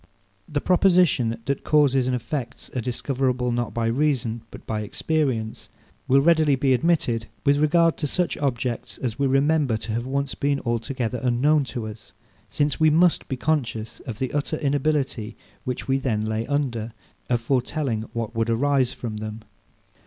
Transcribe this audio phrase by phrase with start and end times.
[0.49, 5.69] This proposition, that causes and effects are discoverable, not by reason but by experience,
[6.07, 10.33] will readily be admitted with regard to such objects, as we remember to have once
[10.33, 12.13] been altogether unknown to us;
[12.49, 16.93] since we must be conscious of the utter inability, which we then lay under,
[17.29, 19.43] of foretelling what would arise from them.